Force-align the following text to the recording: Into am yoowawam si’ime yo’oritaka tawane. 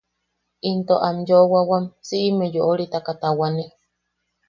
Into 0.69 0.95
am 1.07 1.17
yoowawam 1.29 1.85
si’ime 2.07 2.45
yo’oritaka 2.55 3.11
tawane. 3.21 3.65